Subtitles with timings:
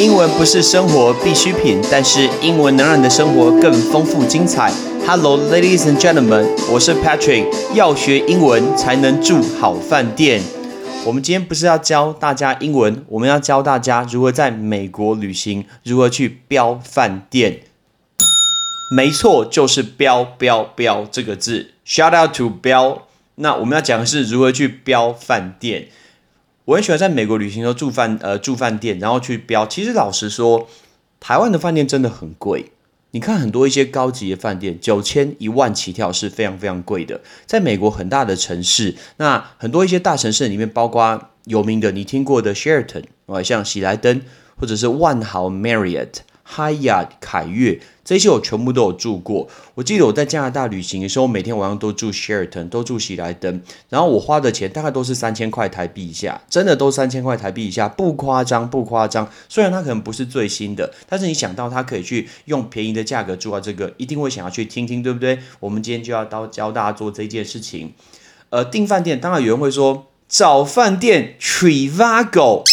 [0.00, 4.72] 英文不是生活必需品，但是英文能让你的生活更丰富精彩。
[5.06, 7.44] Hello, ladies and gentlemen，我是 Patrick。
[7.74, 10.40] 要学英文才能住好饭店。
[11.04, 17.60] 我们今天不是要教大家英文，我们要教大家如何在美国旅行，如何去标饭店。
[18.96, 21.72] 没错，就是标标标这个字。
[21.86, 23.02] Shout out to 标。
[23.34, 25.88] 那我们要讲的是如何去标饭店。
[26.66, 29.66] 我很喜欢在美国旅行的时候住饭呃住饭店，然后去标。
[29.66, 30.68] 其实老实说，
[31.18, 32.72] 台湾的饭店真的很贵。
[33.12, 37.20] 你看很多一些高级的饭店，九千一万起跳是非常非常贵的。
[37.44, 44.20] 在美国很大的城市，那很多一些大城市里面，包括有名的你听过的 Sheraton，啊，像喜来登
[44.56, 46.18] 或者是万豪 Marriott。
[46.56, 49.48] Hyatt 凯悦这些我全部都有住过。
[49.74, 53.62] 我记得我在加拿大旅行的时候，每天晚上都住 Sheraton，都住喜来登。
[53.88, 59.30] 然后我花的钱大概都是三千块台币以下，真的都三千块台币以下，不夸张，不夸张。
[59.48, 65.38] 虽然它可能不是最新的，但是你想到它可以去用便宜的价格住到这个，一定会想要去听听，对不对？
[65.60, 67.92] 我们今天就要到教大家做这件事情。
[68.48, 72.64] 呃，订饭店，当然有人会说找饭店 Trivago。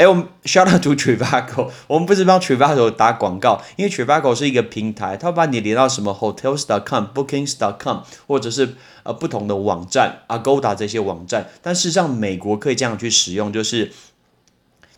[0.00, 11.50] 哎，我们 shout out to Trivago，我们不是帮 Trivago 打广告，因为 Trivago 是一个平台，它会把你连到什么 hotels.com、bookings.com，或者是呃不同的网站，Agoda 这些网站。
[11.60, 13.92] 但事实上，美国可以这样去使用，就是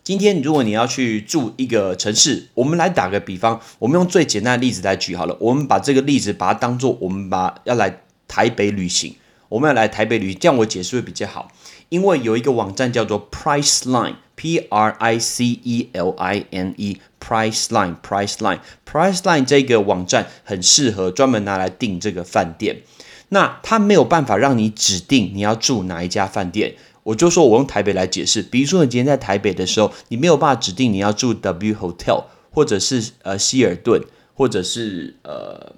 [0.05, 9.17] 今天如果你要去住一个城市，我们来打个比方，我们用最简单的例子来举好了，我们把这个例子把它当做我们把要来台北旅行，
[9.49, 11.49] 我们要来台北旅行，这样我解释会比较好，
[11.89, 14.15] 因为有一个网站叫做 Priceline。
[14.35, 22.81] P R I C E L I N E，Priceline，Priceline，Priceline 这个网站很适合专门拿来订这个饭店。
[23.29, 26.75] 那它没有办法让你指定你要住哪一家饭店。
[27.03, 34.01] 我就说我用台北来解释，比如说你今天在台北的时候，你没有办法指定你要住 W Hotel，或者是呃希尔顿，
[34.33, 35.73] 或者是呃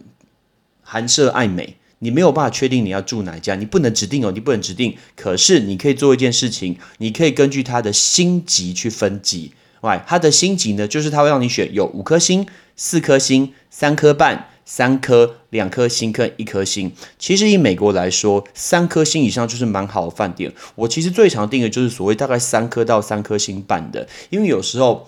[0.82, 1.78] 韩舍爱美。
[2.00, 4.96] 你没有办法确定你要住哪一家，你不能指定哦，你不能指定。
[5.16, 9.54] 可是你可以做一件事情，你可以根据它的星级去分级。
[9.82, 12.46] 喂，它的星级呢，就是它会让你选有五颗星、
[12.76, 16.92] 四颗星、三颗半、三颗、两颗星、跟一颗星。
[17.20, 20.52] 其实以美国来说，三颗星以上就是蛮好的饭店。
[20.74, 25.08] 我其实最常订的就是所谓大概三颗到三颗星半的，因为有时候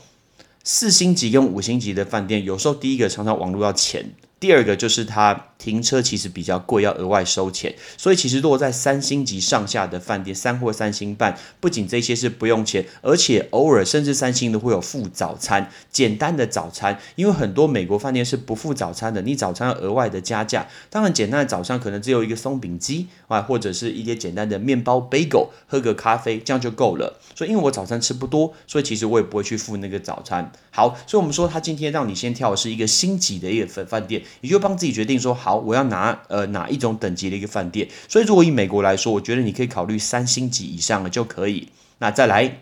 [0.64, 4.12] 四星级跟五星级的饭店，有时候第一个常常网络要钱。
[4.40, 20.68] 第二个就是它停车其实比较贵，要额外收钱，所以其实落在三星级上下的饭店，三或三星半，不仅这些是不用钱，而且偶尔甚至三星的会有附早餐，简单的早餐，因为很多美国饭店是不附早餐的，你早餐要额外的加价。
[20.92, 27.20] 当然，简单的早餐可能只有一个松饼机啊，或者是一些简单的面包、bagel，喝个咖啡，这样就够了。
[27.34, 30.52] 所以因为我早餐吃不多，所以其实我也不会去付那个早餐。
[30.70, 34.22] 好，所以我们说他今天让你先跳的是一个星级的一个饭饭店。
[34.42, 37.88] 你就帮自己决定说好，我要拿呃哪一种等级的一个饭店。
[38.08, 41.70] 所以如果以美国来说，我觉得你可以考虑三星级以上的就可以。
[42.00, 42.60] 那再来，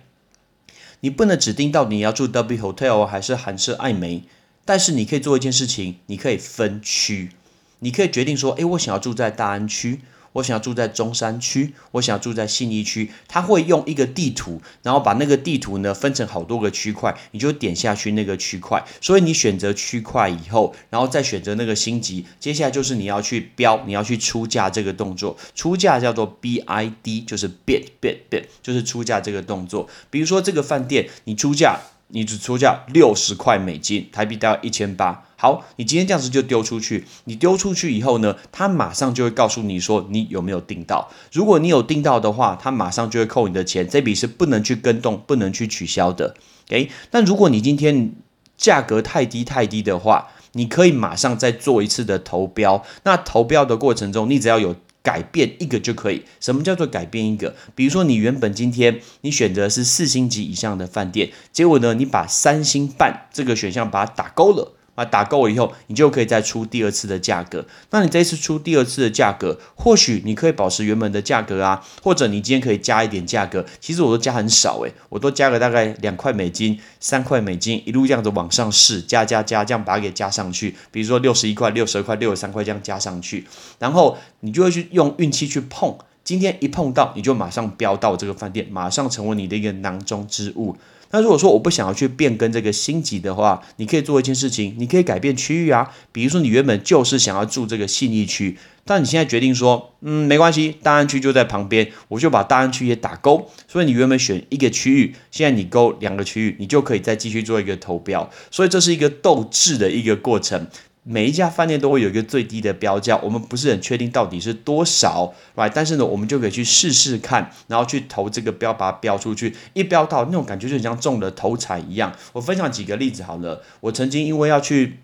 [1.01, 4.23] 你不能指定到底你要住 W Hotel 还是韩式艾美，
[4.63, 7.31] 但是你可以做一件事情，你可以分区，
[7.79, 10.01] 你可以决定说，诶，我想要住在大安区。
[10.35, 18.83] 我想要住在中山区，我想要住在信义区，他会用一个地图，然后把那个地图呢分成好多个区块，你就点下去那个区块。
[18.99, 25.37] 所以你选择区块以后，然后再选择那个星级，接下来就是你要去标，你要去出价这个动作。
[25.55, 29.87] 出价叫做 B I D，就是 bid bid bid，就是出价这个动作。
[30.09, 31.79] 比如说这个饭店，你出价。
[32.09, 35.25] 你只出价六十块美金，台币大概一千八。
[35.45, 37.05] 好，你今天这样子就丢出去。
[37.25, 41.11] 你丢出去以后呢，他马上就会告诉你说你有没有订到。
[41.31, 46.35] 如果你有订到的话，他马上就会扣你的钱，这笔是不能去跟动、不能去取消的。
[46.69, 48.11] 诶，但如果你今天
[48.57, 52.83] 价格太低太低的话，你可以马上再做一次的投标。
[53.03, 54.75] 那投标的过程中，你只要有。
[55.05, 56.23] 改变一个就可以。
[56.39, 57.53] 什么叫做改变一个？
[57.75, 64.73] 比如说，你原本今天你选择是四星级以上的饭店，结果呢，你把三星半这个选项把它打勾了。
[64.95, 67.65] 啊，打够了以后，你就可以再出第二次的价格。
[67.91, 73.65] 那你这一次出第二次的价格，或许你可以保持原本的价格啊，或者你今天可以加一点价格。
[73.79, 80.75] 其实我都加很少诶，我都加了大概两块美金、三块美金，一路这样子往上试，加加加，这样把它给加上去。
[80.91, 83.45] 比如说六十一块、六十二块、六十三块这样加上去，
[83.79, 85.97] 然后你就会去用运气去碰。
[86.23, 90.75] 今天一碰到，你就马上飙到这个饭店，马上成为你的一个囊中之物。
[91.15, 95.89] 那如果说我不想要去变更这个星级的话，你可以做一件事情，你可以改变区域啊。
[96.11, 103.49] 比如说你原本就是想要住这个信义区，但你现在决定说，嗯，没关系，大安区就在旁边，我就把大安区也打勾。
[103.65, 108.29] 所以你原本选一个区域，现在你勾两个区域，你就可以再继续做一个投标。
[108.51, 110.67] 所以这是一个斗智的一个过程。
[111.07, 115.71] 每一家饭店都会有一个最低的标价，我们不是很确定到底是多少，right？
[115.73, 122.11] 但是呢，我们就可以去试试看，然后去投这个标，把它标出去，一标到那种感觉就像中了头彩一样。
[122.33, 124.99] 我分享几个例子好了，我曾经因为要去。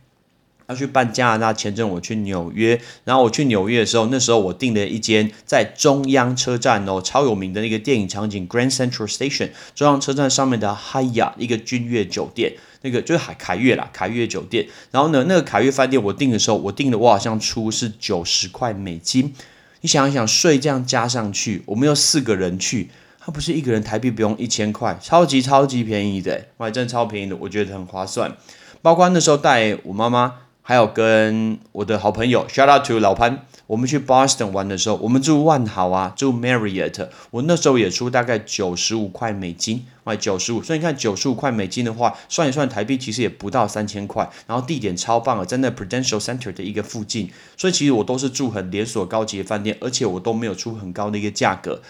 [0.71, 12.53] 要去办加拿大签证，我去纽约，然后我去纽约的时候，那时候我订了一间在中央车站哦，超有名的那个电影场景 Grand Central Station 中央车站上面的 Hyatt 一个君悦酒店，
[12.83, 14.65] 那个就是海凯悦啦，凯悦酒店。
[14.91, 19.33] 然后呢，那个凯悦饭店我订的时候，我订的我好像出是九十块美金。
[19.81, 22.89] 你想一想，税这样加上去，我们有四个人去，
[23.19, 28.37] 它不是一个人台币不用一千块，超级超级便宜的，哇，真的超便宜的，我觉得很划算。
[28.81, 30.35] 包括那时候带我妈妈。
[30.63, 51.81] 还有跟我的好朋友，shout out to 老潘，我们去 Boston 玩的时候，我们住万豪啊，住 Marriott，我那时候也出大概九十五块美金，哎，九十五，所以你看九十五块美金的话，算一算台币其实也不到三千块，然后地点超棒啊，在那 Prudential Center 的一个附近，所以其实我都是住很连锁高级的饭店，而且我都没有出很高的一个价格。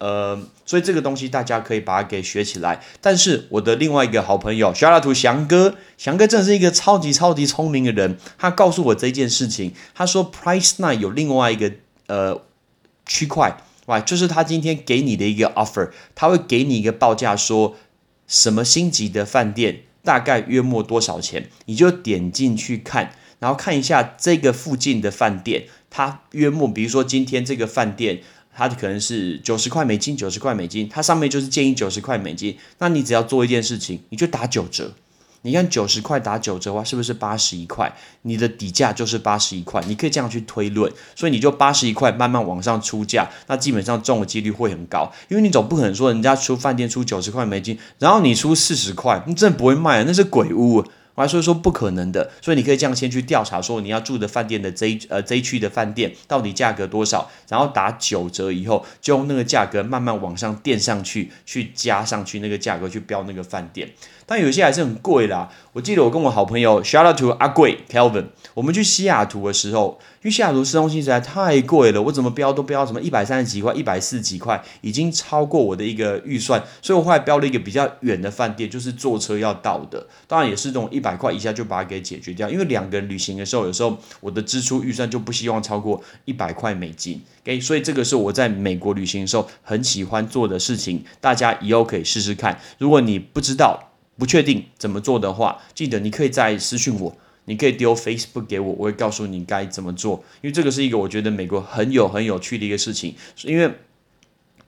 [0.00, 2.80] 呃，所以这个东西大家可以把它给学起来。
[3.02, 8.16] 但是我的另外一个好朋友，小拉图翔哥，翔哥真的是一个超级超级聪明的人。
[8.38, 11.70] 他告诉我这件事情，他说 Price Nine 有另外一个
[12.06, 12.40] 呃
[13.04, 17.76] 区块，哇，就是他今天给你的一个 offer，他会给你一个报价，说
[18.26, 28.22] 什么星级的饭店大概约莫多少钱，你就点进去看，然后看一下这个附近的饭店，它约莫，比如说今天这个饭店。
[28.68, 32.56] 它可能是九十块美金，九十块美金，它上面就是建议九十块美金。
[32.78, 34.92] 那你只要做一件事情，你就打九折。
[35.42, 37.90] 你看九十块打九折的话，是不是八十一块？
[38.22, 40.92] 你的底价就是八十一块，你可以这样去推论。
[41.16, 45.10] 所以你就八十一块慢慢往上出价，那基本上中的几率会很高。
[45.28, 50.84] 因为你总不可能说人家出饭店出九十块美金，然后你出四十块，你真的不会卖，那是鬼屋。
[51.14, 63.90] 我还说说不可能的，所以你可以这样先去调查，说你要住的饭店的 Z 呃 Z 区的饭店到底价格多少，然后打九折以后，就用那个价格慢慢往上垫上去，去加上去那个价格去标那个饭店。
[64.26, 65.50] 但有些还是很贵啦。
[65.72, 82.50] 我记得我跟我好朋友 shout out to 阿贵 Kelvin，我们去西雅图的时候，因为西雅图市中心实在太贵了，我怎么标都标什么一百三十几块、一百四十几块，已经超过我的一个预算，所以我后来标了一个比较远的饭店，就是坐车要到的，当然也是这种一一百块以下就把它给解决掉。
[82.50, 87.22] 因为两个人旅行的时候，有时候我的支出预算就不希望超过一百块美金。
[87.42, 92.60] OK，所以这个是我在美国旅行的时候很喜欢做的事情，大家以后可以试试看。
[92.76, 97.16] 如果你不知道，不确定怎么做的话，记得你可以再私讯我，
[97.46, 100.22] 你可以丢 Facebook 给我，我会告诉你该怎么做。
[100.42, 103.14] 因为这个是一个我觉得美国很有很有趣的一个事情。
[103.44, 103.72] 因为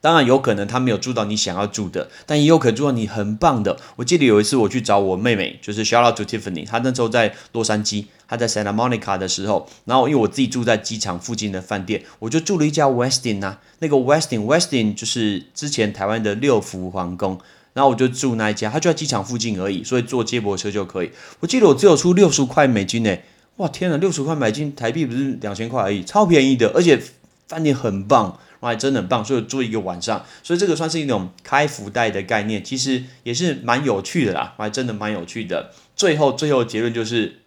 [0.03, 3.79] 当然有可能他没有住到你想要住的，但也有可能住到你很棒的。
[3.95, 17.39] 我记得有一次我去找我妹妹，就是 Shout out to Tiffany，她那时候在洛杉矶，她在 Santa Monica 的时候，然后因为我自己住在机场附近的饭店，我就住了一家 Westin 啊，那个 Westin Westin 就是之前台湾的六福皇宫。
[17.73, 21.09] 然后我就住那一家，他就在机场附近而已，所以坐接驳车就可以。
[21.39, 23.17] 我记得我只有出六十块美金呢，
[23.55, 27.01] 哇天呐，六十块美金台币不是两千块而已，超便宜的，而且
[27.47, 35.71] 饭店很棒，哇，真的很棒，所以住一个晚上，所以这个算是一种开福袋的概念，其实也是蛮有趣的啦，哇，真的蛮有趣的。
[35.97, 37.41] 最后最后结论就是，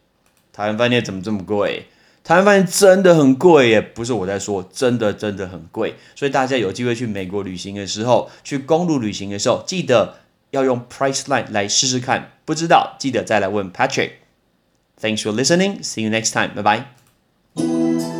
[0.53, 1.87] 台湾饭店怎么这么贵？
[2.23, 5.95] 台湾饭店真的很贵耶，不是我在说，真的真的很贵。
[6.15, 10.19] 所以大家有机会去美国旅行的时候，去公路旅行的时候，记得
[10.51, 12.33] 要用 Priceline 来试试看。
[12.45, 14.11] 不知道记得再来问 Patrick。
[15.01, 15.83] Thanks for listening.
[15.83, 16.55] See you next time.
[16.55, 16.85] Bye
[17.57, 18.16] bye.